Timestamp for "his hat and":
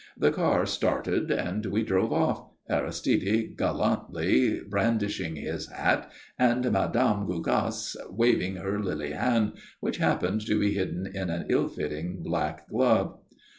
5.35-6.65